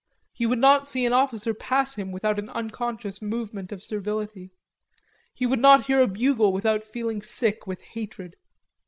[0.33, 4.49] He would not see an officer pass him without an unconscious movement of servility,
[5.35, 8.35] he would not hear a bugle without feeling sick with hatred.